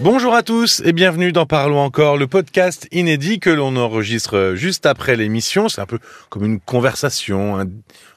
Bonjour 0.00 0.32
à 0.32 0.44
tous 0.44 0.80
et 0.84 0.92
bienvenue 0.92 1.32
dans 1.32 1.44
Parlons 1.44 1.80
encore, 1.80 2.18
le 2.18 2.28
podcast 2.28 2.86
inédit 2.92 3.40
que 3.40 3.50
l'on 3.50 3.74
enregistre 3.74 4.52
juste 4.54 4.86
après 4.86 5.16
l'émission. 5.16 5.68
C'est 5.68 5.80
un 5.80 5.86
peu 5.86 5.98
comme 6.28 6.44
une 6.44 6.60
conversation, 6.60 7.68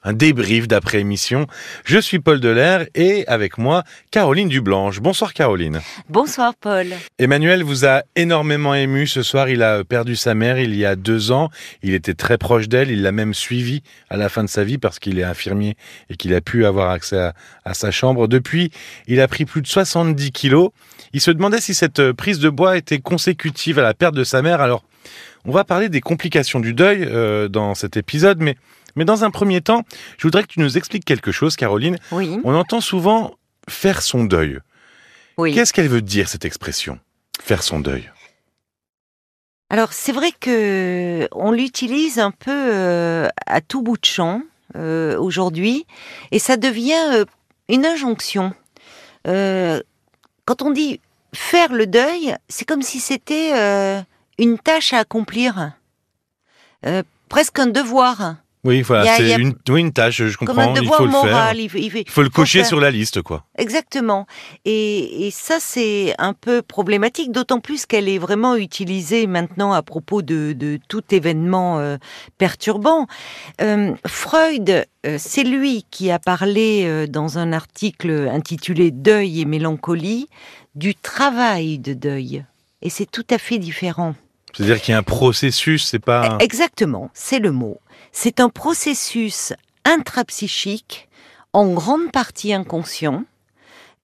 un 0.03 0.13
débrief 0.13 0.67
d'après 0.67 0.99
émission. 0.99 1.47
Je 1.85 1.99
suis 1.99 2.19
Paul 2.19 2.39
Delair 2.39 2.85
et 2.95 3.25
avec 3.27 3.57
moi 3.57 3.83
Caroline 4.09 4.49
Dublanche. 4.49 4.99
Bonsoir 4.99 5.33
Caroline. 5.33 5.81
Bonsoir 6.09 6.53
Paul. 6.55 6.87
Emmanuel 7.19 7.63
vous 7.63 7.85
a 7.85 8.03
énormément 8.15 8.73
ému 8.73 9.07
ce 9.07 9.23
soir. 9.23 9.49
Il 9.49 9.61
a 9.63 9.83
perdu 9.83 10.15
sa 10.15 10.33
mère 10.33 10.59
il 10.59 10.75
y 10.75 10.85
a 10.85 10.95
deux 10.95 11.31
ans. 11.31 11.49
Il 11.83 11.93
était 11.93 12.13
très 12.13 12.37
proche 12.37 12.67
d'elle. 12.67 12.89
Il 12.89 13.03
l'a 13.03 13.11
même 13.11 13.33
suivi 13.33 13.83
à 14.09 14.17
la 14.17 14.29
fin 14.29 14.43
de 14.43 14.49
sa 14.49 14.63
vie 14.63 14.77
parce 14.77 14.99
qu'il 14.99 15.19
est 15.19 15.23
infirmier 15.23 15.75
et 16.09 16.15
qu'il 16.15 16.33
a 16.33 16.41
pu 16.41 16.65
avoir 16.65 16.89
accès 16.89 17.19
à, 17.19 17.33
à 17.65 17.73
sa 17.73 17.91
chambre. 17.91 18.27
Depuis, 18.27 18.71
il 19.07 19.21
a 19.21 19.27
pris 19.27 19.45
plus 19.45 19.61
de 19.61 19.67
70 19.67 20.31
kilos. 20.31 20.71
Il 21.13 21.21
se 21.21 21.31
demandait 21.31 21.61
si 21.61 21.73
cette 21.73 22.11
prise 22.13 22.39
de 22.39 22.49
bois 22.49 22.77
était 22.77 22.99
consécutive 22.99 23.79
à 23.79 23.83
la 23.83 23.93
perte 23.93 24.15
de 24.15 24.23
sa 24.23 24.41
mère. 24.41 24.61
Alors, 24.61 24.83
on 25.45 25.51
va 25.51 25.63
parler 25.63 25.89
des 25.89 26.01
complications 26.01 26.59
du 26.59 26.73
deuil 26.73 27.03
euh, 27.03 27.47
dans 27.47 27.73
cet 27.73 27.97
épisode, 27.97 28.39
mais, 28.39 28.55
mais 28.95 29.05
dans 29.05 29.23
un 29.23 29.31
premier 29.31 29.61
temps, 29.61 29.83
je 30.17 30.27
voudrais 30.27 30.43
que 30.43 30.47
tu 30.47 30.59
nous 30.59 30.77
expliques 30.77 31.05
quelque 31.05 31.31
chose, 31.31 31.55
Caroline. 31.55 31.97
Oui. 32.11 32.39
On 32.43 32.55
entend 32.55 32.81
souvent 32.81 33.35
faire 33.69 34.01
son 34.01 34.23
deuil. 34.23 34.59
Oui. 35.37 35.53
Qu'est-ce 35.53 35.73
qu'elle 35.73 35.87
veut 35.87 36.01
dire, 36.01 36.27
cette 36.27 36.45
expression 36.45 36.99
Faire 37.41 37.63
son 37.63 37.79
deuil? 37.79 38.09
Alors 39.71 39.93
c'est 39.93 40.11
vrai 40.11 40.33
que 40.37 41.29
on 41.31 41.53
l'utilise 41.53 42.19
un 42.19 42.31
peu 42.31 42.51
euh, 42.51 43.29
à 43.45 43.61
tout 43.61 43.81
bout 43.81 43.97
de 43.97 44.03
champ 44.03 44.41
euh, 44.75 45.17
aujourd'hui, 45.17 45.85
et 46.31 46.39
ça 46.39 46.57
devient 46.57 47.05
euh, 47.13 47.25
une 47.69 47.85
injonction. 47.85 48.53
Quand 49.23 50.61
on 50.61 50.71
dit 50.71 50.99
faire 51.33 51.71
le 51.71 51.87
deuil, 51.87 52.35
c'est 52.49 52.65
comme 52.65 52.81
si 52.81 52.99
c'était 52.99 54.03
une 54.37 54.57
tâche 54.57 54.91
à 54.91 54.97
accomplir, 54.97 55.71
presque 57.29 57.59
un 57.59 57.67
devoir, 57.67 58.35
Oui, 58.63 58.83
voilà, 58.83 59.15
c'est 59.17 59.41
une, 59.41 59.55
oui, 59.69 59.79
une 59.81 59.91
tâche, 59.91 60.17
je 60.23 60.37
comme 60.37 60.47
comprends, 60.47 60.75
il 60.75 60.87
faut 60.87 61.05
le 61.05 61.11
faire. 61.11 61.53
Il 61.55 61.67
faut, 61.67 61.77
il 61.79 61.89
faut- 61.89 61.97
Il 61.97 62.09
faut 62.09 62.21
le 62.21 62.29
cocher 62.29 62.59
faire. 62.59 62.67
sur 62.67 62.79
la 62.79 62.91
liste, 62.91 63.23
quoi. 63.23 63.43
Exactement. 63.57 64.27
Et, 64.65 65.25
et 65.25 65.31
ça, 65.31 65.57
c'est 65.59 66.13
un 66.19 66.33
peu 66.33 66.61
problématique, 66.61 67.31
d'autant 67.31 67.59
plus 67.59 67.87
qu'elle 67.87 68.07
est 68.07 68.19
vraiment 68.19 68.55
utilisée 68.55 69.25
maintenant 69.25 69.73
à 69.73 69.81
propos 69.81 70.21
de, 70.21 70.53
de 70.53 70.79
tout 70.87 71.01
événement 71.09 71.79
euh, 71.79 71.97
perturbant. 72.37 73.07
Euh, 73.61 73.93
Freud, 74.05 74.85
euh, 75.07 75.15
c'est 75.17 75.43
lui 75.43 75.83
qui 75.89 76.11
a 76.11 76.19
parlé 76.19 77.07
dans 77.07 77.39
un 77.39 77.53
article 77.53 78.29
intitulé 78.31 78.91
Deuil 78.91 79.41
et 79.41 79.45
mélancolie 79.45 80.27
du 80.75 80.93
travail 80.93 81.79
de 81.79 81.93
deuil. 81.93 82.45
Et 82.83 82.89
c'est 82.91 83.09
tout 83.09 83.25
à 83.31 83.39
fait 83.39 83.57
différent. 83.57 84.13
C'est-à-dire 84.53 84.81
qu'il 84.81 84.91
y 84.91 84.95
a 84.95 84.97
un 84.99 85.03
processus, 85.03 85.85
c'est 85.85 85.99
pas... 85.99 86.37
Exactement, 86.41 87.09
c'est 87.13 87.39
le 87.39 87.51
mot. 87.51 87.79
C'est 88.11 88.39
un 88.39 88.49
processus 88.49 89.53
intrapsychique, 89.85 91.09
en 91.53 91.73
grande 91.73 92.11
partie 92.11 92.53
inconscient, 92.53 93.23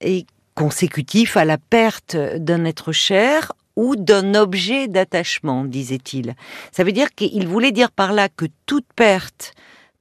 et 0.01 0.25
consécutif 0.55 1.37
à 1.37 1.45
la 1.45 1.57
perte 1.57 2.15
d'un 2.15 2.65
être 2.65 2.91
cher 2.91 3.53
ou 3.75 3.95
d'un 3.95 4.33
objet 4.33 4.87
d'attachement, 4.87 5.63
disait-il. 5.63 6.35
Ça 6.71 6.83
veut 6.83 6.91
dire 6.91 7.11
qu'il 7.11 7.47
voulait 7.47 7.71
dire 7.71 7.91
par 7.91 8.11
là 8.11 8.27
que 8.27 8.45
toute 8.65 8.87
perte 8.95 9.53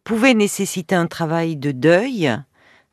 pouvait 0.02 0.34
nécessiter 0.34 0.94
un 0.94 1.06
travail 1.06 1.56
de 1.56 1.72
deuil. 1.72 2.34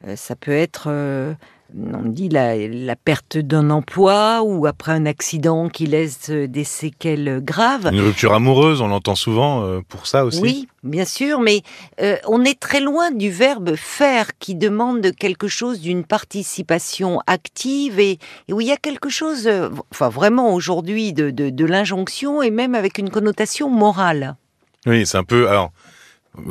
Euh, 0.06 0.16
Ça 0.18 0.36
peut 0.36 0.52
être, 0.52 0.86
euh, 0.88 1.34
on 1.76 2.10
dit, 2.10 2.30
la, 2.30 2.56
la 2.56 2.96
perte 2.96 3.38
d'un 3.38 3.70
emploi 3.70 4.42
ou 4.44 4.66
après 4.66 4.92
un 4.92 5.06
accident 5.06 5.70
qui 5.70 5.86
laisse 5.86 6.30
des 6.30 6.64
séquelles 6.64 7.42
graves. 7.44 7.90
Une 7.92 8.02
rupture 8.02 8.34
amoureuse, 8.34 8.82
on 8.82 8.88
l'entend 8.88 9.16
souvent 9.16 9.64
euh, 9.64 9.82
pour 9.88 10.08
ça 10.08 10.26
aussi. 10.26 10.42
Oui, 10.42 10.68
bien 10.84 11.06
sûr, 11.06 11.40
mais 11.40 11.62
euh, 12.02 12.18
on 12.28 12.44
est 12.44 12.60
très 12.60 12.80
loin 12.80 13.12
du 13.12 13.30
verbe 13.32 13.76
faire 13.76 14.38
qui 14.38 14.56
demande 14.56 15.12
quelque 15.16 15.48
chose 15.48 15.82
d'une 15.82 16.04
participation 16.04 17.20
active 17.28 18.00
et, 18.00 18.20
et 18.48 18.54
où 18.54 18.62
il 18.62 18.68
y 18.68 18.72
a 18.72 18.78
quelque 18.78 19.10
chose, 19.10 19.48
euh, 19.48 19.70
enfin 19.92 20.10
vraiment 20.10 20.54
aujourd'hui, 20.54 21.14
de, 21.14 21.32
de, 21.32 21.50
de 21.50 21.66
l'injonction 21.66 22.42
et 22.42 22.52
même 22.52 22.76
avec 22.76 22.98
une 22.98 23.10
connotation 23.10 23.70
morale. 23.70 24.36
Oui, 24.86 25.06
c'est 25.06 25.18
un 25.18 25.24
peu. 25.24 25.50
Alors, 25.50 25.72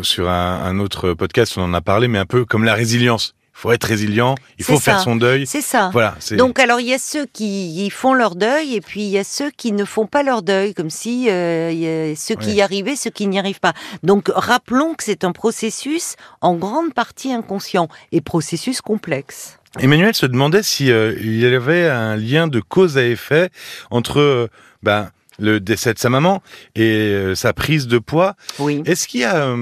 sur 0.02 0.28
un, 0.28 0.62
un 0.64 0.78
autre 0.78 1.12
podcast, 1.12 1.54
on 1.58 1.62
en 1.62 1.74
a 1.74 1.80
parlé, 1.80 2.08
mais 2.08 2.18
un 2.18 2.26
peu 2.26 2.44
comme 2.44 2.64
la 2.64 2.74
résilience. 2.74 3.34
Il 3.54 3.58
faut 3.62 3.72
être 3.72 3.84
résilient, 3.84 4.34
il 4.58 4.64
faut 4.64 4.78
faire 4.80 4.98
ça. 4.98 5.04
son 5.04 5.14
deuil. 5.14 5.46
C'est 5.46 5.60
ça. 5.60 5.90
Voilà. 5.92 6.16
Donc 6.32 6.58
alors 6.58 6.80
il 6.80 6.88
y 6.88 6.94
a 6.94 6.98
ceux 6.98 7.26
qui 7.26 7.88
font 7.90 8.12
leur 8.14 8.34
deuil 8.34 8.74
et 8.74 8.80
puis 8.80 9.02
il 9.02 9.10
y 9.10 9.18
a 9.18 9.24
ceux 9.24 9.50
qui 9.50 9.72
ne 9.72 9.84
font 9.84 10.06
pas 10.06 10.22
leur 10.22 10.42
deuil, 10.42 10.74
comme 10.74 10.90
si 10.90 11.28
euh, 11.30 11.70
il 11.70 11.78
y 11.78 11.86
a 11.86 12.16
ceux 12.16 12.34
qui 12.34 12.48
Ouais. 12.48 12.54
y 12.54 12.62
arrivaient, 12.62 12.96
ceux 12.96 13.10
qui 13.10 13.26
n'y 13.28 13.38
arrivent 13.38 13.60
pas. 13.60 13.74
Donc 14.02 14.30
rappelons 14.34 14.94
que 14.94 15.04
c'est 15.04 15.22
un 15.22 15.32
processus 15.32 16.16
en 16.40 16.54
grande 16.56 16.92
partie 16.94 17.32
inconscient 17.32 17.88
et 18.10 18.20
processus 18.20 18.80
complexe. 18.80 19.58
Emmanuel 19.78 20.14
se 20.14 20.26
demandait 20.26 20.62
si 20.62 20.90
euh, 20.90 21.14
il 21.20 21.38
y 21.38 21.46
avait 21.46 21.88
un 21.88 22.16
lien 22.16 22.48
de 22.48 22.60
cause 22.60 22.98
à 22.98 23.04
effet 23.06 23.50
entre 23.90 24.18
euh, 24.20 24.48
ben, 24.82 25.10
le 25.38 25.60
décès 25.60 25.94
de 25.94 25.98
sa 25.98 26.10
maman 26.10 26.42
et 26.74 26.82
euh, 26.82 27.34
sa 27.34 27.52
prise 27.52 27.86
de 27.86 27.98
poids. 27.98 28.34
Oui. 28.58 28.82
Est-ce 28.86 29.06
qu'il 29.08 29.20
y 29.20 29.24
a 29.24 29.54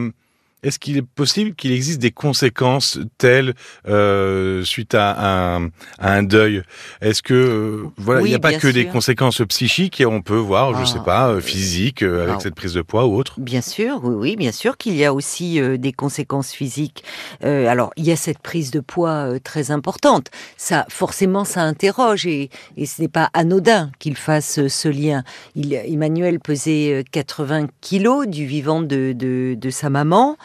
est-ce 0.62 0.78
qu'il 0.78 0.96
est 0.96 1.02
possible 1.06 1.54
qu'il 1.54 1.72
existe 1.72 2.00
des 2.00 2.10
conséquences 2.10 2.98
telles 3.18 3.54
euh, 3.88 4.62
suite 4.64 4.94
à 4.94 5.56
un, 5.56 5.66
à 5.98 6.12
un 6.14 6.22
deuil? 6.22 6.62
Est-ce 7.00 7.22
que 7.22 7.34
euh, 7.34 7.84
voilà, 7.96 8.20
il 8.20 8.24
Oui, 8.24 8.28
n'y 8.30 8.36
a 8.36 8.40
pas 8.40 8.54
que 8.54 8.68
des 8.68 8.86
conséquences 8.86 9.42
psychiques 9.48 10.00
et 10.00 10.06
on 10.06 10.22
peut 10.22 10.36
voir, 10.36 10.74
je 10.74 10.82
Ah, 10.82 10.86
sais 10.86 11.04
pas, 11.04 11.28
euh, 11.28 11.40
physiques 11.40 12.02
euh, 12.02 12.24
avec 12.24 12.36
ah. 12.38 12.40
cette 12.40 12.54
prise 12.54 12.74
de 12.74 12.82
poids 12.82 13.06
ou 13.06 13.16
autre? 13.16 13.34
Bien 13.38 13.60
sûr, 13.62 14.00
oui, 14.02 14.14
oui, 14.14 14.36
bien 14.36 14.52
sûr 14.52 14.76
qu'il 14.76 14.96
y 14.96 15.04
a 15.04 15.14
aussi 15.14 15.60
des 15.78 15.92
conséquences 15.92 16.52
physiques. 16.52 17.04
Euh, 17.44 17.66
alors, 17.66 17.92
il 17.96 18.04
y 18.04 18.12
a 18.12 18.16
cette 18.16 18.38
prise 18.38 18.70
de 18.70 18.80
poids 18.80 19.38
très 19.42 19.70
importante. 19.70 20.28
Ça, 20.56 20.86
forcément, 20.88 21.44
ça 21.44 21.62
interroge 21.62 22.26
et, 22.26 22.50
et 22.76 22.86
ce 22.86 23.02
n'est 23.02 23.08
pas 23.08 23.30
anodin 23.34 23.90
qu'il 23.98 24.16
fasse 24.16 24.66
ce 24.66 24.88
lien. 24.88 25.24
Il, 25.54 25.72
Emmanuel 25.74 26.40
pesait 26.40 27.00
euh, 27.00 27.02
80 27.10 27.66
kilos 27.80 28.26
du 28.26 28.46
vivant 28.46 28.80
de, 28.82 29.12
de, 29.12 29.54
de 29.56 29.70
sa 29.70 29.90
maman 29.90 30.36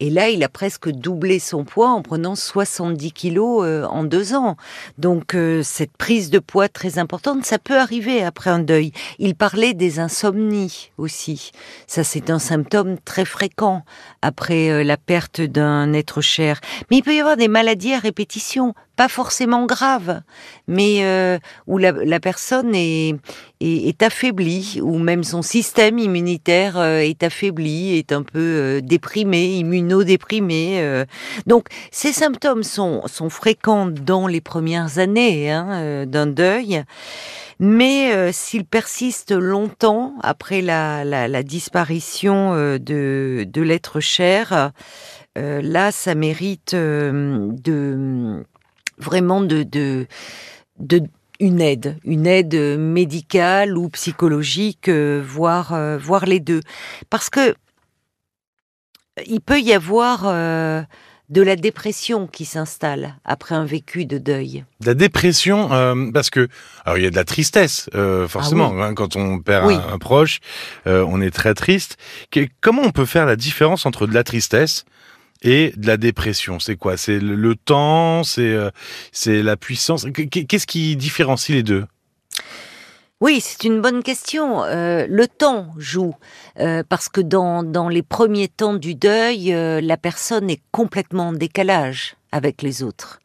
et 0.00 0.10
là, 0.10 0.28
il 0.28 0.44
a 0.44 0.48
presque 0.48 0.88
doublé 0.90 1.40
son 1.40 1.64
poids 1.64 1.90
en 1.90 2.02
prenant 2.02 2.36
70 2.36 3.10
kilos 3.10 3.64
euh, 3.64 3.84
en 3.86 4.04
deux 4.04 4.32
ans. 4.32 4.56
Donc, 4.96 5.34
euh, 5.34 5.64
cette 5.64 5.96
prise 5.96 6.30
de 6.30 6.38
poids 6.38 6.68
très 6.68 7.00
importante, 7.00 7.44
ça 7.44 7.58
peut 7.58 7.76
arriver 7.76 8.22
après 8.22 8.50
un 8.50 8.60
deuil. 8.60 8.92
Il 9.18 9.34
parlait 9.34 9.74
des 9.74 9.98
insomnies 9.98 10.92
aussi. 10.98 11.50
Ça, 11.88 12.04
c'est 12.04 12.30
un 12.30 12.38
symptôme 12.38 12.96
très 13.04 13.24
fréquent 13.24 13.82
après 14.22 14.70
euh, 14.70 14.84
la 14.84 14.96
perte 14.96 15.40
d'un 15.40 15.92
être 15.92 16.20
cher. 16.20 16.60
Mais 16.90 16.98
il 16.98 17.02
peut 17.02 17.14
y 17.14 17.20
avoir 17.20 17.36
des 17.36 17.48
maladies 17.48 17.94
à 17.94 17.98
répétition, 17.98 18.74
pas 18.94 19.08
forcément 19.08 19.66
graves, 19.66 20.22
mais 20.66 21.04
où 21.68 21.78
la, 21.78 21.92
la 21.92 22.18
personne 22.18 22.74
est, 22.74 23.14
est, 23.60 24.02
affaiblie, 24.02 24.80
ou 24.82 24.98
même 24.98 25.22
son 25.22 25.40
système 25.40 26.00
immunitaire 26.00 26.82
est 26.82 27.22
affaibli, 27.22 27.96
est 27.96 28.10
un 28.10 28.24
peu 28.24 28.80
déprimé, 28.82 29.58
immunodéprimé. 29.88 30.80
euh. 30.80 31.04
Donc, 31.46 31.68
ces 31.90 32.12
symptômes 32.12 32.62
sont, 32.62 33.02
fréquents 33.30 33.86
dans 33.86 34.26
les 34.26 34.40
premières 34.40 34.98
années 34.98 35.50
hein, 35.50 35.68
euh, 35.70 36.06
d'un 36.06 36.26
deuil. 36.26 36.82
Mais 37.60 38.12
euh, 38.12 38.30
s'il 38.32 38.64
persiste 38.64 39.32
longtemps 39.32 40.14
après 40.22 40.60
la, 40.62 41.42
disparition 41.42 42.52
euh, 42.54 42.78
de, 42.78 43.62
l'être 43.62 44.00
cher, 44.00 44.72
là, 45.36 45.92
ça 45.92 46.14
mérite 46.16 46.74
de 46.74 48.44
vraiment 48.98 49.40
de, 49.40 50.06
une 51.38 51.60
aide, 51.60 51.96
une 52.04 52.26
aide 52.26 52.78
médicale 52.78 53.78
ou 53.78 53.88
psychologique, 53.88 54.88
voire 54.88 55.98
voire 55.98 56.26
les 56.26 56.40
deux, 56.40 56.60
parce 57.08 57.30
que 57.30 57.54
il 59.26 59.40
peut 59.40 59.60
y 59.60 59.72
avoir 59.72 60.22
euh, 60.24 60.82
de 61.28 61.42
la 61.42 61.56
dépression 61.56 62.26
qui 62.26 62.44
s'installe 62.44 63.16
après 63.24 63.54
un 63.54 63.64
vécu 63.64 64.06
de 64.06 64.18
deuil. 64.18 64.64
De 64.80 64.86
la 64.86 64.94
dépression, 64.94 65.72
euh, 65.72 66.10
parce 66.12 66.30
que 66.30 66.48
alors 66.84 66.98
il 66.98 67.04
y 67.04 67.06
a 67.06 67.10
de 67.10 67.16
la 67.16 67.24
tristesse, 67.24 67.90
euh, 67.94 68.26
forcément. 68.28 68.72
hein, 68.82 68.94
quand 68.94 69.16
on 69.16 69.38
perd 69.40 69.66
Oui. 69.66 69.74
un, 69.74 69.92
un 69.94 69.98
proche, 69.98 70.40
on 70.86 71.20
est 71.20 71.30
très 71.30 71.54
triste. 71.54 71.96
Que- 72.30 72.48
comment 72.60 72.82
on 72.82 72.90
peut 72.92 73.06
faire 73.06 73.26
la 73.26 73.36
différence 73.36 73.84
entre 73.86 74.06
de 74.06 74.14
la 74.14 74.24
tristesse 74.24 74.84
et 75.42 75.72
de 75.76 75.86
la 75.86 75.96
dépression? 75.98 76.58
C'est 76.60 76.76
quoi? 76.76 76.96
C'est 76.96 77.18
le, 77.20 77.34
le 77.34 77.54
temps? 77.56 78.24
C'est 78.24 78.56
c'est 79.12 79.42
la 79.42 79.56
puissance? 79.56 80.06
Qu- 80.14 80.28
Qu'est-ce 80.28 80.66
qui 80.66 80.96
différencie 80.96 81.54
les 81.54 81.62
deux? 81.62 81.84
Oui, 83.20 83.40
c'est 83.40 83.64
une 83.64 83.80
bonne 83.80 84.04
question. 84.04 84.62
Euh, 84.62 85.04
le 85.08 85.26
temps 85.26 85.72
joue 85.76 86.14
euh, 86.60 86.84
parce 86.88 87.08
que 87.08 87.20
dans, 87.20 87.64
dans 87.64 87.88
les 87.88 88.04
premiers 88.04 88.46
temps 88.46 88.74
du 88.74 88.94
deuil, 88.94 89.52
euh, 89.52 89.80
la 89.80 89.96
personne 89.96 90.48
est 90.48 90.62
complètement 90.70 91.28
en 91.28 91.32
décalage 91.32 92.14
avec 92.30 92.62
les 92.62 92.84
autres. 92.84 93.18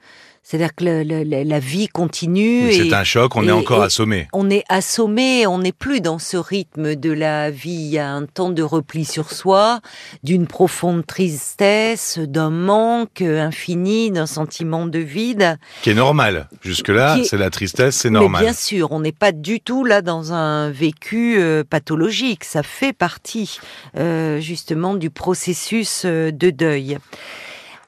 C'est-à-dire 0.44 0.76
que 0.76 0.84
la 0.84 1.60
vie 1.60 1.88
continue. 1.88 2.72
c'est 2.74 2.94
un 2.94 3.06
choc, 3.06 3.36
on 3.38 3.48
est 3.48 3.52
encore 3.52 3.82
assommé. 3.82 4.28
On 4.34 4.50
est 4.50 4.66
assommé, 4.68 5.48
on 5.48 5.60
n'est 5.60 5.72
plus 5.72 6.02
dans 6.02 6.20
ce 6.20 6.36
rythme 6.36 6.96
de 6.96 7.12
la 7.12 7.50
vie. 7.50 7.72
Il 7.72 7.88
y 7.88 7.98
a 7.98 8.12
un 8.12 8.26
temps 8.26 8.50
de 8.50 8.62
repli 8.62 9.06
sur 9.06 9.32
soi, 9.32 9.80
d'une 10.22 10.46
profonde 10.46 11.06
tristesse, 11.06 12.20
d'un 12.20 12.50
manque 12.50 13.22
infini, 13.22 14.12
d'un 14.12 14.26
sentiment 14.26 14.86
de 14.86 15.00
vide. 15.00 15.58
Qui 15.82 15.92
est 15.92 15.96
normal. 15.96 16.50
Jusque-là, 16.62 17.20
c'est 17.24 17.38
la 17.38 17.50
tristesse, 17.50 17.96
c'est 17.96 18.10
normal. 18.10 18.42
Mais 18.42 18.48
bien 18.48 18.54
sûr, 18.54 18.92
on 18.92 19.00
n'est 19.00 19.14
pas 19.14 19.32
du 19.32 19.62
tout 19.62 19.86
là 19.86 20.02
dans 20.02 20.34
un 20.34 20.70
vécu 20.70 21.38
euh, 21.40 21.64
pathologique. 21.64 22.44
Ça 22.44 22.64
fait 22.64 22.94
partie 22.94 23.60
euh, 23.98 24.42
justement 24.42 24.96
du 24.96 25.10
processus 25.10 26.04
euh, 26.06 26.32
de 26.32 26.50
deuil 26.50 26.98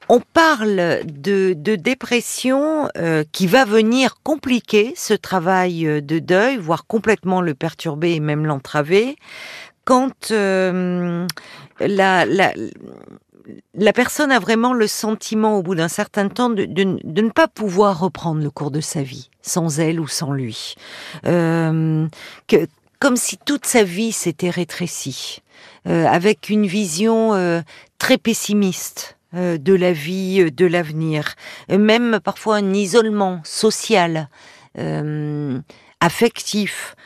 on 0.08 0.20
parle 0.20 1.00
de, 1.04 1.54
dépression 1.76 2.88
euh, 2.96 3.24
qui 3.32 3.46
va 3.46 3.64
venir 3.64 4.16
compliquer 4.22 4.92
ce 4.96 5.14
travail 5.14 5.86
euh, 5.86 6.00
de 6.00 6.18
deuil, 6.18 6.56
voire 6.58 6.86
complètement 6.86 7.40
le 7.40 7.54
perturber 7.54 8.12
et 8.12 8.20
même 8.20 8.46
l'entraver, 8.46 9.16
quand 9.84 10.30
euh, 10.30 11.26
la, 11.80 12.24
la, 12.24 13.92
personne 13.92 14.30
a 14.30 14.38
vraiment 14.38 14.72
le 14.72 14.86
sentiment, 14.86 15.58
au 15.58 15.62
bout 15.62 15.74
d'un 15.74 15.88
certain 15.88 16.28
temps, 16.28 16.50
de, 16.50 16.64
ne 16.64 17.30
pas 17.30 17.48
pouvoir 17.48 18.00
reprendre 18.00 18.42
le 18.42 18.50
cours 18.50 18.70
de 18.70 18.80
sa 18.80 19.02
vie, 19.02 19.30
sans 19.42 19.80
elle 19.80 20.00
ou 20.00 20.08
sans 20.08 20.32
lui. 20.32 20.74
que, 21.24 22.08
comme 22.98 23.16
si 23.16 23.38
toute 23.38 23.66
sa 23.66 23.84
vie 23.84 24.12
s'était 24.12 24.50
rétrécie, 24.50 25.42
avec 25.84 26.48
une 26.48 26.66
vision 26.66 27.62
très 27.98 28.18
pessimiste 28.18 29.15
euh, 29.15 29.15
de 29.36 29.74
la 29.74 29.92
vie, 29.92 30.42
euh, 30.42 30.50
de 30.50 30.66
l'avenir, 30.66 31.34
même 31.68 32.20
parfois 32.22 32.56
un 32.56 32.74
isolement 32.74 33.40
social, 33.44 34.28
euh, 34.78 35.60
affectif 36.00 36.96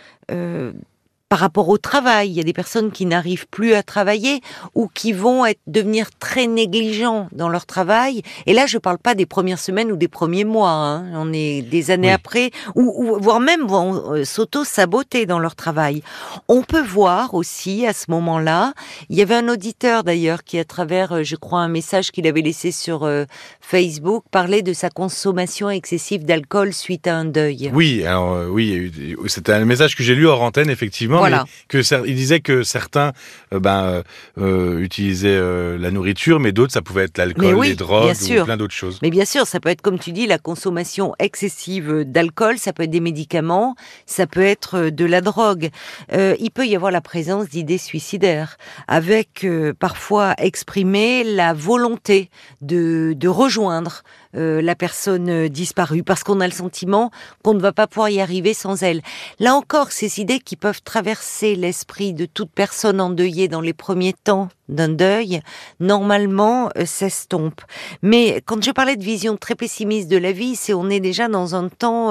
par 1.30 1.38
rapport 1.38 1.68
au 1.68 1.78
travail. 1.78 2.28
Il 2.30 2.34
y 2.34 2.40
a 2.40 2.42
des 2.42 2.52
personnes 2.52 2.90
qui 2.90 3.06
n'arrivent 3.06 3.46
plus 3.46 3.72
à 3.74 3.84
travailler 3.84 4.40
ou 4.74 4.90
qui 4.92 5.12
vont 5.12 5.46
être, 5.46 5.60
devenir 5.68 6.10
très 6.18 6.48
négligents 6.48 7.28
dans 7.30 7.48
leur 7.48 7.66
travail. 7.66 8.22
Et 8.46 8.52
là, 8.52 8.66
je 8.66 8.76
ne 8.76 8.80
parle 8.80 8.98
pas 8.98 9.14
des 9.14 9.26
premières 9.26 9.60
semaines 9.60 9.92
ou 9.92 9.96
des 9.96 10.08
premiers 10.08 10.44
mois. 10.44 10.70
Hein. 10.70 11.04
On 11.14 11.32
est 11.32 11.62
des 11.62 11.92
années 11.92 12.10
après, 12.10 12.50
ou, 12.74 13.16
voire 13.20 13.38
même 13.38 13.64
vont 13.64 14.12
euh, 14.12 14.24
s'auto-saboter 14.24 15.24
dans 15.24 15.38
leur 15.38 15.54
travail. 15.54 16.02
On 16.48 16.62
peut 16.62 16.82
voir 16.82 17.34
aussi 17.34 17.86
à 17.86 17.92
ce 17.92 18.10
moment-là, 18.10 18.74
il 19.08 19.16
y 19.16 19.22
avait 19.22 19.36
un 19.36 19.48
auditeur 19.48 20.02
d'ailleurs 20.02 20.42
qui, 20.42 20.58
à 20.58 20.64
travers, 20.64 21.12
euh, 21.12 21.22
je 21.22 21.36
crois, 21.36 21.60
un 21.60 21.68
message 21.68 22.10
qu'il 22.10 22.26
avait 22.26 22.42
laissé 22.42 22.72
sur 22.72 23.04
euh, 23.04 23.24
Facebook, 23.60 24.24
parlait 24.32 24.62
de 24.62 24.72
sa 24.72 24.90
consommation 24.90 25.70
excessive 25.70 26.24
d'alcool 26.24 26.74
suite 26.74 27.06
à 27.06 27.14
un 27.14 27.24
deuil. 27.24 27.70
Oui, 27.72 28.04
alors 28.04 28.50
oui, 28.50 28.90
c'était 29.26 29.52
un 29.52 29.64
message 29.64 29.94
que 29.94 30.02
j'ai 30.02 30.16
lu 30.16 30.26
hors 30.26 30.42
antenne, 30.42 30.70
effectivement 30.70 31.19
que 31.68 32.06
il 32.06 32.14
disait 32.14 32.40
que 32.40 32.62
certains 32.62 33.12
euh, 33.52 33.60
ben, 33.60 33.84
euh, 33.84 34.02
euh, 34.38 34.78
utilisaient 34.78 35.40
la 35.78 35.90
nourriture, 35.90 36.40
mais 36.40 36.52
d'autres, 36.52 36.72
ça 36.72 36.82
pouvait 36.82 37.04
être 37.04 37.18
l'alcool, 37.18 37.62
les 37.62 37.74
drogues 37.74 38.14
ou 38.22 38.44
plein 38.44 38.56
d'autres 38.56 38.74
choses. 38.74 38.98
Mais 39.02 39.10
bien 39.10 39.24
sûr, 39.24 39.46
ça 39.46 39.60
peut 39.60 39.68
être, 39.68 39.82
comme 39.82 39.98
tu 39.98 40.12
dis, 40.12 40.26
la 40.26 40.38
consommation 40.38 41.14
excessive 41.18 42.04
d'alcool, 42.06 42.58
ça 42.58 42.72
peut 42.72 42.84
être 42.84 42.90
des 42.90 43.00
médicaments, 43.00 43.74
ça 44.06 44.26
peut 44.26 44.42
être 44.42 44.90
de 44.90 45.04
la 45.04 45.20
drogue. 45.20 45.70
il 46.12 46.50
peut 46.52 46.66
y 46.66 46.76
avoir 46.76 46.92
la 46.92 47.00
présence 47.00 47.48
d'idées 47.48 47.78
suicidaires, 47.78 48.56
avec 48.88 49.46
parfois 49.78 50.34
exprimé 50.38 51.24
la 51.24 51.52
volonté 51.54 52.30
de, 52.60 53.14
de 53.16 53.28
rejoindre 53.28 54.02
euh, 54.36 54.62
la 54.62 54.74
personne 54.74 55.28
euh, 55.28 55.48
disparue, 55.48 56.02
parce 56.02 56.22
qu'on 56.22 56.40
a 56.40 56.46
le 56.46 56.52
sentiment 56.52 57.10
qu'on 57.42 57.54
ne 57.54 57.60
va 57.60 57.72
pas 57.72 57.86
pouvoir 57.86 58.10
y 58.10 58.20
arriver 58.20 58.54
sans 58.54 58.82
elle. 58.82 59.02
Là 59.38 59.54
encore, 59.54 59.90
ces 59.90 60.20
idées 60.20 60.38
qui 60.38 60.56
peuvent 60.56 60.82
traverser 60.82 61.56
l'esprit 61.56 62.12
de 62.12 62.26
toute 62.26 62.50
personne 62.50 63.00
endeuillée 63.00 63.48
dans 63.48 63.60
les 63.60 63.72
premiers 63.72 64.12
temps 64.12 64.48
d'un 64.70 64.88
deuil, 64.88 65.40
normalement 65.78 66.70
euh, 66.76 66.86
s'estompe. 66.86 67.60
Mais 68.02 68.42
quand 68.46 68.62
je 68.64 68.70
parlais 68.70 68.96
de 68.96 69.04
vision 69.04 69.36
très 69.36 69.54
pessimiste 69.54 70.08
de 70.08 70.16
la 70.16 70.32
vie, 70.32 70.56
c'est 70.56 70.72
on 70.72 70.88
est 70.88 71.00
déjà 71.00 71.28
dans 71.28 71.54
un 71.54 71.68
temps 71.68 72.10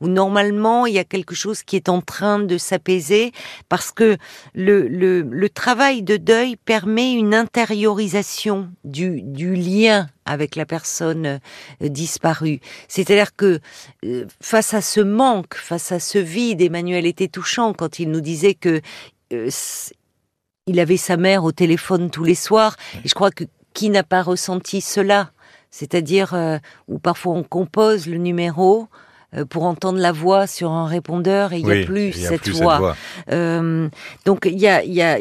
où 0.00 0.08
normalement 0.08 0.86
il 0.86 0.94
y 0.94 0.98
a 0.98 1.04
quelque 1.04 1.34
chose 1.34 1.62
qui 1.62 1.76
est 1.76 1.88
en 1.88 2.00
train 2.00 2.38
de 2.38 2.58
s'apaiser, 2.58 3.32
parce 3.68 3.92
que 3.92 4.16
le, 4.54 4.88
le, 4.88 5.22
le 5.22 5.48
travail 5.48 6.02
de 6.02 6.16
deuil 6.16 6.56
permet 6.56 7.12
une 7.12 7.34
intériorisation 7.34 8.68
du, 8.84 9.22
du 9.22 9.54
lien 9.54 10.08
avec 10.26 10.56
la 10.56 10.66
personne 10.66 11.26
euh, 11.26 11.88
disparue. 11.88 12.60
C'est-à-dire 12.88 13.34
que 13.34 13.60
euh, 14.04 14.26
face 14.42 14.74
à 14.74 14.80
ce 14.80 15.00
manque, 15.00 15.54
face 15.54 15.92
à 15.92 16.00
ce 16.00 16.18
vide, 16.18 16.60
Emmanuel 16.60 17.06
était 17.06 17.28
touchant 17.28 17.72
quand 17.72 17.98
il 17.98 18.10
nous 18.10 18.20
disait 18.20 18.54
que 18.54 18.80
euh, 19.32 19.48
il 20.66 20.80
avait 20.80 20.96
sa 20.96 21.16
mère 21.16 21.44
au 21.44 21.52
téléphone 21.52 22.10
tous 22.10 22.24
les 22.24 22.34
soirs. 22.34 22.76
Et 23.04 23.08
je 23.08 23.14
crois 23.14 23.30
que 23.30 23.44
qui 23.72 23.90
n'a 23.90 24.02
pas 24.02 24.22
ressenti 24.22 24.80
cela? 24.80 25.30
C'est-à-dire 25.70 26.34
où 26.88 26.98
parfois 26.98 27.34
on 27.34 27.42
compose 27.42 28.06
le 28.06 28.16
numéro 28.16 28.88
pour 29.50 29.64
entendre 29.64 29.98
la 29.98 30.12
voix 30.12 30.46
sur 30.46 30.70
un 30.70 30.86
répondeur 30.86 31.52
et 31.52 31.58
il 31.58 31.66
n'y 31.66 31.82
a 31.82 31.84
plus, 31.84 32.12
cette, 32.12 32.48
voix. 32.48 32.96
donc 33.28 34.46
il 34.46 34.58
y 34.58 34.66
a, 34.66 34.82
y 34.82 35.02
a 35.02 35.18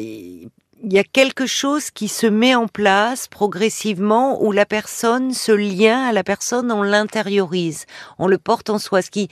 il 0.85 0.93
y 0.93 0.99
a 0.99 1.03
quelque 1.03 1.47
chose 1.47 1.89
qui 1.89 2.07
se 2.07 2.27
met 2.27 2.53
en 2.53 2.67
place 2.67 3.27
progressivement 3.27 4.43
où 4.43 4.51
la 4.51 4.67
personne, 4.67 5.33
ce 5.33 5.51
lien 5.51 6.05
à 6.05 6.11
la 6.11 6.23
personne, 6.23 6.71
on 6.71 6.83
l'intériorise, 6.83 7.85
on 8.19 8.27
le 8.27 8.37
porte 8.37 8.69
en 8.69 8.77
soi, 8.77 9.01
ce 9.01 9.09
qui 9.09 9.27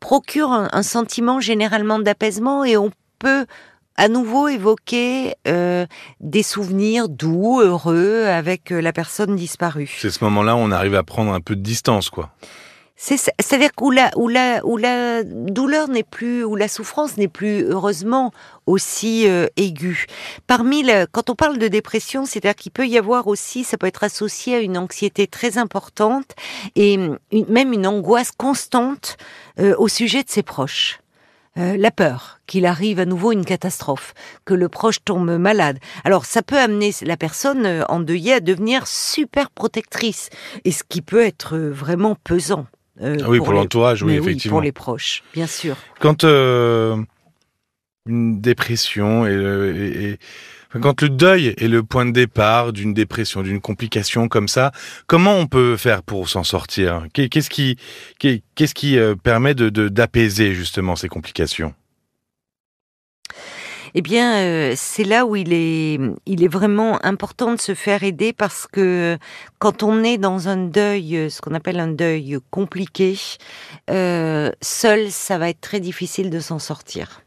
procure 0.00 0.50
un, 0.50 0.82
sentiment 0.82 1.38
généralement 1.38 2.00
d'apaisement 2.00 2.64
et 2.64 2.76
on 2.76 2.90
peut 3.20 3.46
à 3.96 4.08
nouveau 4.08 4.48
évoquer 4.48 5.34
euh, 5.46 5.86
des 6.20 6.42
souvenirs 6.42 7.08
doux, 7.08 7.60
heureux 7.60 8.24
avec 8.24 8.72
euh, 8.72 8.80
la 8.80 8.92
personne 8.92 9.36
disparue. 9.36 9.94
C'est 9.98 10.10
ce 10.10 10.22
moment-là 10.24 10.56
où 10.56 10.58
on 10.58 10.70
arrive 10.70 10.94
à 10.94 11.02
prendre 11.02 11.32
un 11.32 11.40
peu 11.40 11.56
de 11.56 11.62
distance, 11.62 12.10
quoi. 12.10 12.30
C'est-à-dire 12.98 13.70
où 13.78 13.90
la, 13.90 14.10
où, 14.16 14.26
la, 14.26 14.64
où 14.64 14.78
la 14.78 15.22
douleur 15.22 15.88
n'est 15.88 16.02
plus, 16.02 16.44
où 16.44 16.56
la 16.56 16.66
souffrance 16.66 17.18
n'est 17.18 17.28
plus 17.28 17.62
heureusement 17.64 18.32
aussi 18.64 19.28
euh, 19.28 19.48
aiguë. 19.58 20.06
Parmi 20.46 20.82
quand 21.12 21.28
on 21.28 21.34
parle 21.34 21.58
de 21.58 21.68
dépression, 21.68 22.24
c'est-à-dire 22.24 22.54
qu'il 22.54 22.72
peut 22.72 22.86
y 22.86 22.96
avoir 22.96 23.26
aussi, 23.26 23.64
ça 23.64 23.76
peut 23.76 23.86
être 23.86 24.02
associé 24.02 24.56
à 24.56 24.60
une 24.60 24.78
anxiété 24.78 25.26
très 25.26 25.58
importante 25.58 26.34
et 26.74 26.98
même 27.48 27.74
une 27.74 27.86
angoisse 27.86 28.32
constante 28.32 29.18
euh, 29.60 29.74
au 29.76 29.88
sujet 29.88 30.22
de 30.22 30.30
ses 30.30 30.42
proches. 30.42 31.00
Euh, 31.58 31.76
la 31.78 31.90
peur 31.90 32.40
qu'il 32.46 32.66
arrive 32.66 33.00
à 33.00 33.06
nouveau 33.06 33.32
une 33.32 33.44
catastrophe, 33.44 34.14
que 34.44 34.54
le 34.54 34.68
proche 34.68 35.02
tombe 35.04 35.38
malade. 35.38 35.78
Alors 36.04 36.24
ça 36.24 36.42
peut 36.42 36.58
amener 36.58 36.92
la 37.02 37.16
personne 37.16 37.84
endeuillée 37.88 38.34
à 38.34 38.40
devenir 38.40 38.86
super 38.86 39.50
protectrice, 39.50 40.30
et 40.64 40.72
ce 40.72 40.82
qui 40.88 41.02
peut 41.02 41.22
être 41.22 41.56
vraiment 41.56 42.16
pesant. 42.22 42.66
Euh, 43.02 43.16
ah 43.22 43.28
oui, 43.28 43.38
pour, 43.38 43.52
l'entourage, 43.52 44.02
oui, 44.02 44.14
effectivement. 44.14 44.56
pour 44.56 44.62
les 44.62 44.72
proches, 44.72 45.22
bien 45.34 45.46
sûr. 45.46 45.76
Quand 46.00 46.24
euh, 46.24 46.96
une 48.06 48.40
dépression 48.40 49.26
et, 49.26 50.18
quand 50.80 51.02
le 51.02 51.08
deuil 51.08 51.54
est 51.58 51.68
le 51.68 51.82
point 51.82 52.06
de 52.06 52.10
départ 52.10 52.72
d'une 52.72 52.94
dépression, 52.94 53.42
d'une 53.42 53.60
complication 53.60 54.28
comme 54.28 54.48
ça, 54.48 54.72
comment 55.06 55.36
on 55.36 55.46
peut 55.46 55.76
faire 55.76 56.02
pour 56.02 56.28
s'en 56.28 56.44
sortir? 56.44 57.06
Qu'est-ce 57.12 57.50
qui, 57.50 58.98
euh, 58.98 59.14
permet 59.14 59.54
de 59.54 59.88
d'apaiser 59.88 60.54
justement 60.54 60.96
ces 60.96 61.08
complications? 61.08 61.74
Eh 63.98 64.02
bien, 64.02 64.36
euh, 64.36 64.74
c'est 64.76 65.04
là 65.04 65.24
où 65.24 65.36
il 65.36 65.54
est, 65.54 65.98
il 66.26 66.44
est 66.44 66.48
vraiment 66.48 67.02
important 67.02 67.54
de 67.54 67.60
se 67.60 67.74
faire 67.74 68.02
aider 68.02 68.34
parce 68.34 68.66
que 68.70 69.16
quand 69.58 69.82
on 69.82 70.04
est 70.04 70.18
dans 70.18 70.48
un 70.48 70.58
deuil, 70.58 71.30
ce 71.30 71.40
qu'on 71.40 71.54
appelle 71.54 71.80
un 71.80 71.88
deuil 71.88 72.38
compliqué, 72.50 73.18
euh, 73.88 74.50
seul, 74.60 75.10
ça 75.10 75.38
va 75.38 75.48
être 75.48 75.62
très 75.62 75.80
difficile 75.80 76.28
de 76.28 76.40
s'en 76.40 76.58
sortir. 76.58 77.22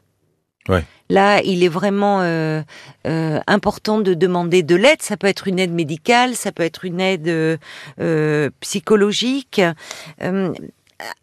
Là, 1.10 1.42
il 1.44 1.64
est 1.64 1.70
vraiment 1.70 2.22
euh, 2.22 2.62
euh, 3.08 3.40
important 3.48 4.00
de 4.00 4.14
demander 4.14 4.62
de 4.62 4.76
l'aide. 4.76 5.02
Ça 5.02 5.18
peut 5.18 5.28
être 5.28 5.48
une 5.48 5.58
aide 5.58 5.74
médicale, 5.74 6.36
ça 6.36 6.52
peut 6.52 6.64
être 6.64 6.86
une 6.86 7.02
aide 7.02 7.28
euh, 7.28 8.50
psychologique. 8.60 9.62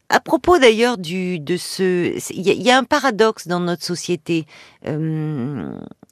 À 0.09 0.21
propos 0.21 0.59
d'ailleurs 0.59 0.99
du 0.99 1.39
de 1.39 1.57
ce, 1.57 2.17
il 2.33 2.63
y, 2.63 2.71
a 2.71 2.79
un 2.79 2.85
paradoxe 2.85 3.49
dans 3.49 3.61
notre 3.61 3.85
société. 3.85 4.47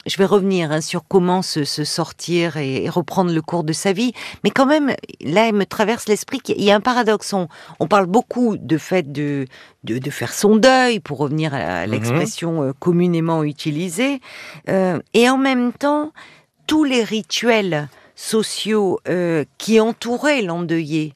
Euh, 0.04 0.11
je 0.11 0.16
vais 0.18 0.25
revenir 0.25 0.73
hein, 0.73 0.80
sur 0.80 1.06
comment 1.06 1.42
se, 1.42 1.64
sortir 1.64 2.56
et, 2.56 2.88
reprendre 2.88 3.32
le 3.32 3.42
cours 3.42 3.64
de 3.64 3.73
sa 3.73 3.92
vie, 3.92 4.12
mais 4.42 4.50
quand 4.50 4.66
même, 4.66 4.94
là, 5.20 5.49
il 5.49 5.54
me 5.54 5.64
traverse 5.64 6.08
l'esprit 6.08 6.40
qu'il 6.40 6.62
y 6.62 6.70
a 6.70 6.76
un 6.76 6.80
paradoxe. 6.80 7.32
On, 7.32 7.49
parle 7.88 8.06
beaucoup 8.06 8.56
de 8.56 8.78
fait 8.78 9.12
de, 9.12 9.46
de, 9.84 10.11
faire 10.11 10.32
son 10.32 10.56
deuil, 10.56 11.00
pour 11.00 11.18
revenir 11.18 11.54
à 11.54 11.87
mhm. 11.87 11.92
l'expression 11.92 12.62
euh, 12.62 12.73
communément 12.78 13.44
utilisée, 13.44 14.20
euh, 14.68 14.99
et 15.12 15.28
en 15.28 15.37
même 15.37 15.73
temps, 15.73 16.12
tous 16.66 16.84
les 16.84 17.04
rituels 17.04 17.88
sociaux 18.16 19.00
qui 19.58 19.80
entouraient 19.80 20.40
l'endeuillé, 20.40 21.14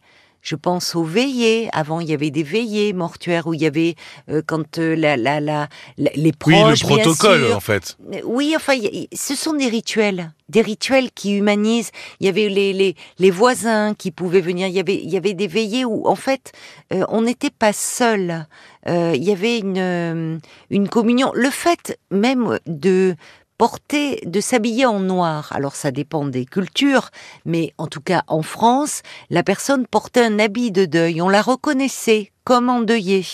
Je 0.49 0.57
pense 0.57 0.95
aux 0.95 1.05
veillées. 1.05 1.69
Avant, 1.73 2.01
il 2.01 2.09
y 2.09 2.15
avait 2.15 2.31
des 2.31 2.43
veillées 2.43 2.95
mortuaires 2.95 3.47
où 3.49 3.53
il 3.53 3.61
y 3.61 3.67
avait 3.67 3.97
euh, 4.31 4.41
quand 4.47 4.79
euh, 4.79 4.97
la, 4.97 5.19
la, 5.19 5.41
la, 5.41 5.69
la- 5.99 6.11
les 6.15 6.33
proches. 6.33 6.55
Oui, 6.55 6.63
le 6.91 6.95
bien 6.97 7.05
protocole, 7.05 7.47
sûr. 7.49 7.57
en 7.57 7.61
fait. 7.61 7.99
Oui, 8.25 8.55
enfin, 8.57 8.73
y- 8.73 9.09
ce 9.15 9.35
sont 9.35 9.53
des 9.53 9.67
rituels, 9.69 10.33
des 10.49 10.63
rituels 10.63 11.11
qui 11.15 11.37
humanisent. 11.37 11.91
Il 12.21 12.25
y 12.27 12.31
avait 12.31 12.49
les, 12.49 12.73
les, 12.73 12.97
les 13.19 13.31
voisins 13.31 13.93
qui 13.93 14.11
pouvaient 14.11 14.41
venir. 14.41 14.69
Il 14.69 14.73
y 14.75 14.81
avait, 14.81 14.97
il 14.97 15.11
y 15.11 15.19
avait 15.19 15.35
des 15.35 15.49
veillées 15.49 15.85
où, 15.85 16.07
en 16.09 16.17
fait, 16.17 16.53
euh, 16.95 17.05
on 17.11 17.21
n'était 17.21 17.51
pas 17.51 17.75
seul. 17.75 18.47
Euh, 18.89 19.13
il 19.15 19.25
y 19.25 19.33
avait 19.33 19.59
une, 19.59 19.77
euh, 19.77 20.39
une 20.71 20.89
communion. 20.89 21.31
Le 21.35 21.51
fait 21.51 21.99
même 22.11 22.59
de 22.67 23.17
porter, 23.59 24.21
de 24.25 24.41
s'habiller 24.41 24.87
en 24.87 25.01
noir. 25.01 25.53
Alors, 25.53 25.75
ça 25.75 25.91
dépend 25.91 26.25
des 26.25 26.47
cultures, 26.47 27.11
mais 27.45 27.75
en 27.77 27.89
tout 27.89 28.01
cas, 28.01 28.23
en 28.29 28.43
France, 28.43 29.03
la 29.31 29.43
personne 29.43 29.87
portait 29.87 30.25
un 30.25 30.39
habit 30.39 30.71
de 30.71 30.85
deuil. 30.85 31.21
On 31.21 31.29
la 31.29 31.43
reconnaissait 31.43 32.31
comme 32.45 32.71
endeuillée. 32.71 33.27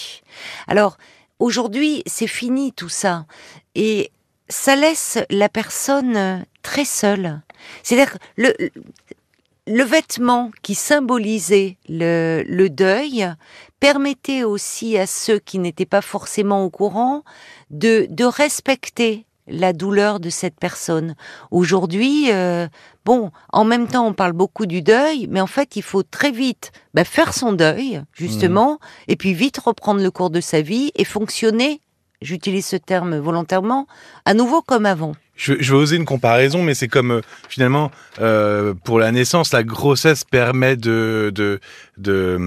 Alors, 0.66 0.96
aujourd'hui, 1.38 2.02
c'est 2.06 2.26
fini 2.26 2.72
tout 2.72 2.88
ça. 2.88 3.26
Et 3.74 4.10
ça 4.48 4.76
laisse 4.76 5.18
la 5.30 5.50
personne 5.50 6.44
très 6.62 6.86
seule. 6.86 7.42
C'est-à-dire 7.82 8.16
le, 8.36 9.84
vêtement 9.84 10.50
qui 10.62 10.74
symbolisait 10.74 11.76
le, 11.88 12.68
deuil 12.68 13.30
permettait 13.78 14.42
aussi 14.42 14.96
à 14.96 15.06
ceux 15.06 15.38
qui 15.38 15.58
n'étaient 15.58 15.86
pas 15.86 16.02
forcément 16.02 16.64
au 16.64 16.70
courant 16.70 17.24
de 17.70 18.24
respecter 18.24 19.26
la 19.46 19.72
douleur 19.72 20.20
de 20.20 20.30
cette 20.30 20.58
personne. 20.58 21.14
Aujourd'hui, 21.50 22.30
euh, 22.32 22.66
bon, 23.04 23.30
en 23.52 23.64
même 23.64 23.86
temps, 23.86 24.06
on 24.06 24.12
parle 24.12 24.32
beaucoup 24.32 24.66
du 24.66 24.82
deuil, 24.82 25.26
mais 25.30 25.40
en 25.40 25.46
fait, 25.46 25.76
il 25.76 25.82
faut 25.82 26.02
très 26.02 26.30
vite 26.30 26.72
bah, 26.94 27.04
faire 27.04 27.34
son 27.34 27.52
deuil, 27.52 28.02
justement, 28.12 28.78
et 29.08 29.16
puis 29.16 29.34
vite 29.34 29.58
reprendre 29.58 30.02
le 30.02 30.10
cours 30.10 30.30
de 30.30 30.40
sa 30.40 30.62
vie 30.62 30.92
et 30.94 31.04
fonctionner, 31.04 31.80
j'utilise 32.22 32.66
ce 32.66 32.76
terme 32.76 33.16
volontairement, 33.18 33.86
à 34.24 34.34
nouveau 34.34 34.62
comme 34.62 34.86
avant. 34.86 35.14
Je, 35.36 35.54
je 35.58 35.72
vais 35.72 35.78
oser 35.78 35.96
une 35.96 36.04
comparaison, 36.04 36.62
mais 36.62 36.74
c'est 36.74 36.86
comme 36.88 37.10
euh, 37.10 37.20
finalement 37.48 37.90
euh, 38.20 38.72
pour 38.84 39.00
la 39.00 39.10
naissance, 39.10 39.52
la 39.52 39.64
grossesse 39.64 40.22
permet 40.24 40.76
de 40.76 41.32
de 41.34 41.58
de, 41.98 42.38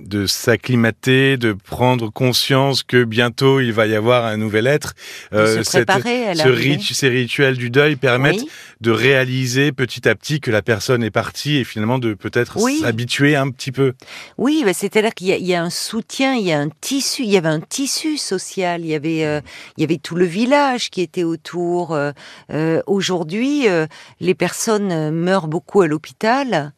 de 0.00 0.26
s'acclimater, 0.26 1.36
de 1.36 1.52
prendre 1.52 2.10
conscience 2.10 2.82
que 2.82 3.04
bientôt 3.04 3.60
il 3.60 3.72
va 3.72 3.86
y 3.86 3.94
avoir 3.94 4.24
un 4.26 4.36
nouvel 4.36 4.66
être. 4.66 4.94
Se 5.32 5.36
préparer 5.70 6.28
à 6.28 6.34
ce 6.34 6.48
ritu- 6.48 6.94
ces 6.94 7.08
rituels 7.08 7.56
du 7.56 7.70
deuil 7.70 7.96
permettent 7.96 8.36
Oui. 8.42 8.48
De 8.80 8.90
réaliser 8.90 9.72
petit 9.72 10.08
à 10.08 10.14
petit 10.14 10.40
que 10.40 10.50
la 10.50 10.62
personne 10.62 11.02
est 11.02 11.10
partie 11.10 11.56
et 11.58 11.64
finalement 11.64 11.98
de 11.98 12.14
peut-être 12.14 12.56
Oui. 12.62 12.78
s'habituer 12.80 13.36
un 13.36 13.50
petit 13.50 13.72
peu. 13.72 13.92
Oui, 14.38 14.64
c'est-à-dire 14.72 15.12
qu'il 15.14 15.28
y, 15.28 15.44
y 15.44 15.54
a 15.54 15.62
un 15.62 15.70
soutien, 15.70 16.34
il 16.34 16.46
y 16.46 16.52
a 16.52 16.58
un 16.58 16.70
tissu, 16.80 17.22
il 17.24 17.30
y 17.30 17.36
avait 17.36 17.48
un 17.48 17.60
tissu 17.60 18.16
social, 18.16 18.80
il 18.80 18.88
y 18.88 18.94
avait, 18.94 19.24
euh, 19.24 19.40
il 19.76 19.82
y 19.82 19.84
avait 19.84 19.98
tout 19.98 20.14
le 20.16 20.24
village 20.24 20.90
qui 20.90 21.02
était 21.02 21.24
autour. 21.24 21.92
euh, 21.92 22.12
euh, 22.52 22.80
Aujourd'hui, 22.86 23.68
euh, 23.68 23.86
les 24.20 24.34
personnes 24.34 25.10
meurent 25.10 25.48
beaucoup 25.48 25.82
à 25.82 25.86
l'hôpital 25.86 26.72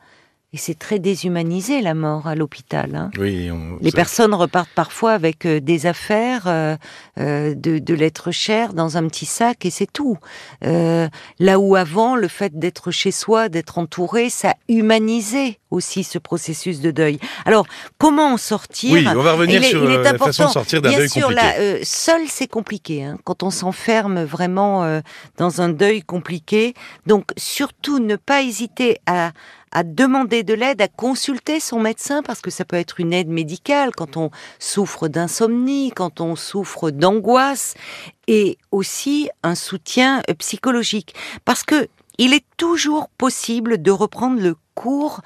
et 0.54 0.58
c'est 0.58 0.78
très 0.78 0.98
déshumanisé 0.98 1.80
la 1.80 1.94
mort 1.94 2.26
à 2.26 2.34
l'hôpital. 2.34 2.94
hein. 2.94 3.10
Oui, 3.18 3.50
on- 3.50 3.78
Les 3.80 3.90
personnes 3.90 4.34
repartent 4.34 4.68
parfois 4.74 5.12
avec 5.12 5.46
euh, 5.46 5.60
des 5.60 5.86
affaires, 5.86 6.42
euh, 6.46 6.76
euh, 7.18 7.54
de, 7.54 7.78
de 7.78 7.94
l'être 7.94 8.30
cher 8.32 8.74
dans 8.74 8.98
un 8.98 9.08
petit 9.08 9.24
sac 9.24 9.64
et 9.64 9.70
c'est 9.70 9.90
tout. 9.90 10.18
Euh, 10.64 11.08
là 11.38 11.58
où 11.58 11.74
avant, 11.74 12.16
le 12.16 12.28
fait 12.28 12.58
d'être 12.58 12.90
chez 12.90 13.12
soi, 13.12 13.48
d'être 13.48 13.78
entouré, 13.78 14.28
ça 14.28 14.54
humanisait 14.68 15.58
aussi 15.70 16.04
ce 16.04 16.18
processus 16.18 16.80
de 16.82 16.90
deuil. 16.90 17.18
Alors, 17.46 17.66
comment 17.96 18.34
en 18.34 18.36
sortir 18.36 18.92
Oui, 18.92 19.06
on 19.08 19.22
va 19.22 19.32
revenir 19.32 19.62
Il 19.62 19.64
est- 19.64 19.70
sur 19.70 19.84
il 19.84 19.90
est 19.92 19.96
euh, 19.96 20.02
la 20.02 20.18
façon 20.18 20.44
de 20.44 20.50
sortir 20.50 20.82
d'un 20.82 20.92
deuil 20.92 21.08
sûr, 21.08 21.22
compliqué. 21.28 21.42
là, 21.42 21.54
euh, 21.60 21.78
seul 21.82 22.20
c'est 22.28 22.46
compliqué. 22.46 23.04
hein, 23.04 23.16
quand 23.24 23.42
on 23.42 23.48
s'enferme 23.50 24.22
vraiment 24.24 24.84
euh, 24.84 25.00
dans 25.38 25.62
un 25.62 25.70
deuil 25.70 26.02
compliqué, 26.02 26.74
donc 27.06 27.30
surtout 27.38 28.00
ne 28.00 28.16
pas 28.16 28.42
hésiter 28.42 28.98
à 29.06 29.32
à 29.72 29.82
demander 29.82 30.42
de 30.42 30.54
l'aide, 30.54 30.80
à 30.80 30.88
consulter 30.88 31.58
son 31.58 31.80
médecin 31.80 32.22
parce 32.22 32.40
que 32.40 32.50
ça 32.50 32.64
peut 32.64 32.76
être 32.76 33.00
une 33.00 33.12
aide 33.12 33.28
médicale 33.28 33.90
quand 33.96 34.16
on 34.16 34.30
souffre 34.58 35.08
d'insomnie, 35.08 35.90
quand 35.90 36.20
on 36.20 36.36
souffre 36.36 36.90
d'angoisse 36.90 37.74
et 38.28 38.58
aussi 38.70 39.30
un 39.42 39.54
soutien 39.54 40.22
euh, 40.28 40.34
psychologique 40.34 41.14
parce 41.44 41.64
que 41.64 41.88
il 42.18 42.34
est 42.34 42.44
toujours 42.58 43.08
possible 43.08 43.80
de 43.80 43.90
reprendre 43.90 44.40
le 44.40 44.54
cours 44.74 45.22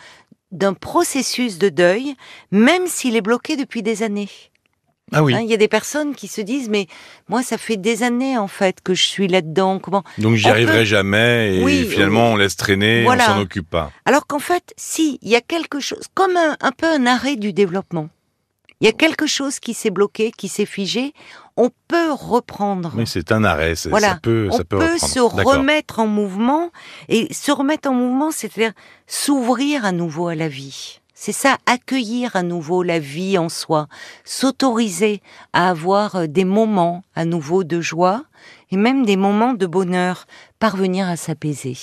d'un 0.52 0.74
processus 0.74 1.58
de 1.58 1.68
deuil 1.68 2.14
même 2.52 2.86
s'il 2.86 3.16
est 3.16 3.20
bloqué 3.20 3.56
depuis 3.56 3.82
des 3.82 4.04
années. 4.04 4.30
Ah 5.12 5.22
oui. 5.22 5.34
Hein, 5.34 5.40
Il 5.42 5.48
y 5.48 5.54
a 5.54 5.56
des 5.56 5.68
personnes 5.68 6.14
qui 6.16 6.26
se 6.26 6.40
disent 6.40 6.68
mais 6.68 6.88
moi 7.28 7.42
ça 7.42 7.58
fait 7.58 7.76
des 7.76 8.02
années 8.02 8.36
en 8.38 8.48
fait 8.48 8.80
que 8.82 8.92
je 8.94 9.04
suis 9.04 9.28
là-dedans. 9.28 9.78
Comment 9.78 10.02
Donc 10.18 10.34
j'y 10.34 10.48
arriverai 10.48 10.78
peut- 10.80 10.84
jamais 10.84 11.56
et 11.58 11.62
Oui, 11.64 11.86
finalement 11.88 12.30
on 12.32 12.36
laisse 12.36 12.56
traîner, 12.56 13.04
Voilà. 13.04 13.24
on 13.30 13.34
s'en 13.34 13.40
occupe 13.42 13.70
pas. 13.70 13.92
Alors 14.04 14.26
qu'en 14.26 14.40
fait, 14.40 14.72
si, 14.76 15.18
il 15.22 15.28
y 15.28 15.36
a 15.36 15.40
quelque 15.40 15.78
chose, 15.80 16.02
comme 16.14 16.36
un, 16.36 16.56
un 16.60 16.72
peu 16.72 16.86
un 16.86 17.06
arrêt 17.06 17.36
du 17.36 17.52
développement. 17.52 18.08
Il 18.82 18.84
y 18.86 18.90
a 18.90 18.92
quelque 18.92 19.26
chose 19.26 19.58
qui 19.58 19.72
s'est 19.72 19.88
bloqué, 19.90 20.30
qui 20.36 20.48
s'est 20.48 20.66
figé. 20.66 21.14
On 21.56 21.70
peut 21.88 22.12
reprendre. 22.12 22.92
Oui, 22.94 23.04
c'est 23.06 23.32
un 23.32 23.42
arrêt, 23.42 23.72
Voilà. 23.88 24.08
ça 24.10 24.18
peut, 24.22 24.48
on 24.52 24.56
ça 24.58 24.64
peut, 24.64 24.98
se 24.98 25.18
remettre 25.18 25.98
en 26.00 26.06
mouvement. 26.06 26.70
Et 27.08 27.32
se 27.32 27.50
remettre 27.52 27.88
en 27.88 27.94
mouvement, 27.94 28.30
c'est-à-dire 28.30 28.72
s'ouvrir 29.06 29.86
à 29.86 29.92
nouveau 29.92 30.28
à 30.28 30.34
la 30.34 30.48
vie. 30.48 31.00
C'est 31.18 31.32
ça, 31.32 31.56
accueillir 31.64 32.36
à 32.36 32.42
nouveau 32.42 32.82
la 32.82 32.98
vie 32.98 33.38
en 33.38 33.48
soi, 33.48 33.88
s'autoriser 34.26 35.22
à 35.54 35.70
avoir 35.70 36.14
euh, 36.14 36.26
des 36.26 36.44
moments 36.44 37.04
à 37.14 37.24
nouveau 37.24 37.64
de 37.64 37.80
joie 37.80 38.24
et 38.70 38.76
même 38.76 39.06
des 39.06 39.16
moments 39.16 39.54
de 39.54 39.64
bonheur, 39.64 40.26
parvenir 40.58 41.08
à 41.08 41.16
s'apaiser. 41.16 41.78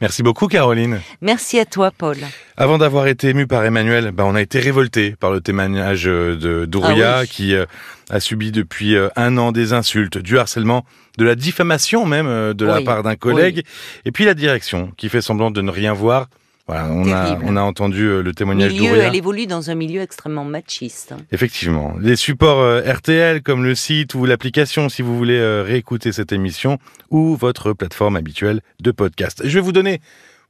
Merci 0.00 0.22
beaucoup, 0.22 0.48
Caroline. 0.48 1.00
Merci 1.20 1.58
à 1.58 1.66
toi, 1.66 1.90
Paul. 1.96 2.16
Avant 2.56 2.78
d'avoir 2.78 3.08
été 3.08 3.28
ému 3.28 3.46
par 3.46 3.62
Emmanuel, 3.62 4.10
bah, 4.10 4.24
on 4.26 4.34
a 4.34 4.40
été 4.40 4.58
révolté 4.58 5.16
par 5.20 5.32
le 5.32 5.42
témoignage 5.42 6.08
euh, 6.08 6.34
de 6.36 6.64
Douria 6.64 7.16
Ah 7.18 7.20
oui. 7.20 7.28
qui 7.28 7.54
euh, 7.54 7.66
a 8.08 8.20
subi 8.20 8.52
depuis 8.52 8.96
un 9.16 9.36
an 9.36 9.52
des 9.52 9.74
insultes, 9.74 10.16
du 10.16 10.38
harcèlement, 10.38 10.86
de 11.18 11.26
la 11.26 11.34
diffamation 11.34 12.06
même 12.06 12.54
de 12.54 12.64
la 12.64 12.80
part 12.80 13.02
d'un 13.02 13.16
collègue, 13.16 13.64
et 14.06 14.12
puis 14.12 14.24
la 14.24 14.32
direction 14.34 14.90
qui 14.96 15.10
fait 15.10 15.20
semblant 15.20 15.50
de 15.50 15.60
ne 15.60 15.70
rien 15.70 15.92
voir. 15.92 16.28
Voilà, 16.68 16.86
on 16.92 17.10
a, 17.10 17.24
Terrible. 17.24 17.44
on 17.46 17.56
a 17.56 17.62
entendu 17.62 18.04
euh, 18.04 18.22
le 18.22 18.32
témoignage 18.32 18.72
milieu, 18.72 18.96
elle 18.96 19.16
évolue 19.16 19.46
dans 19.46 19.70
un 19.70 19.74
milieu 19.74 20.00
extrêmement 20.00 20.44
machiste. 20.44 21.12
Effectivement. 21.32 21.94
Les 22.00 22.14
supports 22.14 22.60
euh, 22.60 22.80
RTL 22.82 23.42
comme 23.42 23.64
le 23.64 23.74
site 23.74 24.14
ou 24.14 24.24
l'application 24.26 24.88
si 24.88 25.02
vous 25.02 25.16
voulez 25.16 25.38
euh, 25.38 25.64
réécouter 25.66 26.12
cette 26.12 26.30
émission 26.30 26.78
ou 27.10 27.34
votre 27.34 27.72
plateforme 27.72 28.14
habituelle 28.16 28.60
de 28.80 28.92
podcast. 28.92 29.42
Je 29.44 29.54
vais 29.54 29.60
vous 29.60 29.72
donner, 29.72 30.00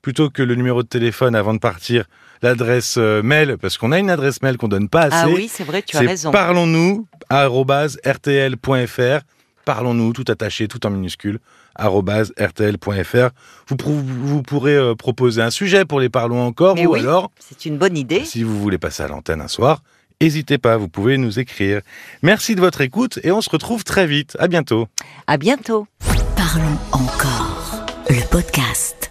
plutôt 0.03 0.29
que 0.29 0.43
le 0.43 0.55
numéro 0.55 0.83
de 0.83 0.89
téléphone 0.89 1.35
avant 1.35 1.55
de 1.55 1.59
partir, 1.59 2.05
l'adresse 2.43 2.99
mail, 2.99 3.57
parce 3.59 3.79
qu'on 3.79 3.93
a 3.93 3.99
une 3.99 4.11
adresse 4.11 4.43
mail 4.43 4.59
qu'on 4.59 4.69
donne 4.69 4.91
pas 4.91 5.03
assez. 5.03 5.17
Ah 5.17 5.29
oui, 5.29 5.49
c'est 5.51 5.65
vrai, 5.65 5.81
tu 5.83 5.97
as 5.97 6.01
raison. 6.01 6.31
parlons-nous, 6.31 7.07
rtl.fr. 7.31 9.21
Parlons-nous, 9.65 10.13
tout 10.13 10.25
attaché, 10.29 10.67
tout 10.67 10.85
en 10.87 10.91
minuscule, 10.91 11.39
rtl.fr. 11.79 13.31
Vous, 13.69 13.77
vous 13.87 14.43
pourrez 14.43 14.77
euh, 14.77 14.95
proposer 14.95 15.43
un 15.43 15.51
sujet 15.51 15.85
pour 15.85 16.01
les 16.01 16.09
Parlons 16.09 16.43
encore, 16.47 16.75
Mais 16.77 16.87
ou 16.87 16.93
oui. 16.93 17.01
alors 17.01 17.31
C'est 17.39 17.65
une 17.67 17.79
bonne 17.79 17.97
idée. 17.97 18.25
si 18.25 18.43
vous 18.43 18.59
voulez 18.61 18.79
passer 18.79 19.03
à 19.03 19.09
l'antenne 19.09 19.41
un 19.41 19.49
soir, 19.49 19.83
n'hésitez 20.21 20.59
pas, 20.59 20.77
vous 20.77 20.89
pouvez 20.89 21.17
nous 21.19 21.39
écrire. 21.39 21.81
Merci 22.23 22.55
de 22.55 22.61
votre 22.61 22.81
écoute 22.81 23.19
et 23.25 23.33
on 23.33 23.41
se 23.41 23.51
retrouve 23.51 23.85
très 23.85 24.07
vite. 24.07 24.37
À 24.39 24.49
bientôt. 24.49 24.87
À 25.27 25.37
bientôt. 25.37 25.87
Parlons 26.37 26.79
encore. 26.93 27.87
Le 28.09 28.25
podcast. 28.31 29.02